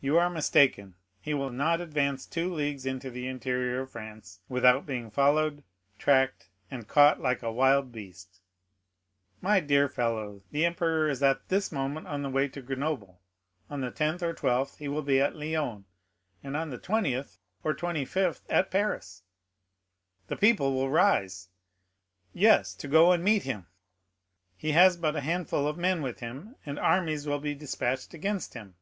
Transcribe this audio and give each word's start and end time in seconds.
"You 0.00 0.18
are 0.18 0.28
mistaken; 0.30 0.96
he 1.20 1.32
will 1.32 1.52
not 1.52 1.80
advance 1.80 2.26
two 2.26 2.52
leagues 2.52 2.84
into 2.84 3.08
the 3.08 3.28
interior 3.28 3.82
of 3.82 3.90
France 3.92 4.40
without 4.48 4.84
being 4.84 5.12
followed, 5.12 5.62
tracked, 5.96 6.48
and 6.72 6.88
caught 6.88 7.20
like 7.20 7.40
a 7.44 7.52
wild 7.52 7.92
beast." 7.92 8.40
"My 9.40 9.60
dear 9.60 9.88
fellow, 9.88 10.42
the 10.50 10.64
emperor 10.66 11.08
is 11.08 11.22
at 11.22 11.48
this 11.50 11.70
moment 11.70 12.08
on 12.08 12.22
the 12.22 12.30
way 12.30 12.48
to 12.48 12.60
Grenoble; 12.60 13.22
on 13.70 13.80
the 13.80 13.92
10th 13.92 14.22
or 14.22 14.34
12th 14.34 14.78
he 14.78 14.88
will 14.88 15.02
be 15.04 15.20
at 15.20 15.36
Lyons, 15.36 15.84
and 16.42 16.56
on 16.56 16.70
the 16.70 16.76
20th 16.78 17.38
or 17.62 17.74
25th 17.76 18.40
at 18.50 18.72
Paris." 18.72 19.22
"The 20.26 20.36
people 20.36 20.74
will 20.74 20.90
rise." 20.90 21.50
"Yes, 22.32 22.74
to 22.74 22.88
go 22.88 23.12
and 23.12 23.22
meet 23.22 23.44
him." 23.44 23.68
"He 24.56 24.72
has 24.72 24.96
but 24.96 25.14
a 25.14 25.20
handful 25.20 25.68
of 25.68 25.78
men 25.78 26.02
with 26.02 26.18
him, 26.18 26.56
and 26.66 26.76
armies 26.76 27.28
will 27.28 27.38
be 27.38 27.54
despatched 27.54 28.14
against 28.14 28.54
him." 28.54 28.74